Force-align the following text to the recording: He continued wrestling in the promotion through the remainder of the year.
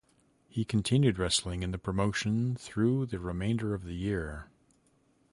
He 0.49 0.65
continued 0.65 1.19
wrestling 1.19 1.61
in 1.61 1.69
the 1.69 1.77
promotion 1.77 2.55
through 2.55 3.05
the 3.05 3.19
remainder 3.19 3.75
of 3.75 3.83
the 3.83 3.93
year. 3.93 4.47